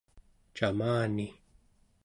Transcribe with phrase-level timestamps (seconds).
[0.57, 1.27] camani